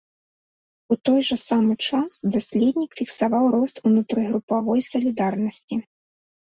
[0.95, 5.75] У той жа самы час даследнік фіксаваў рост унутрыгрупавой салідарнасці.